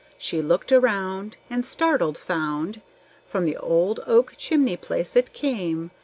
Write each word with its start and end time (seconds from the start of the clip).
She 0.17 0.41
looked 0.41 0.71
around, 0.71 1.37
And, 1.47 1.63
startled, 1.63 2.17
found 2.17 2.81
From 3.27 3.45
the 3.45 3.55
old 3.57 3.99
oak 4.07 4.33
chimney 4.35 4.75
place 4.75 5.15
it 5.15 5.31
came. 5.31 5.91